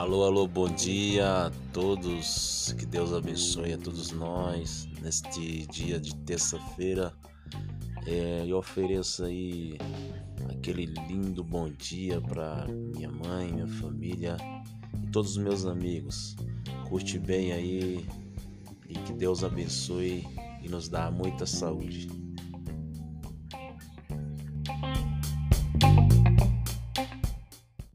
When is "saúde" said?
21.44-22.08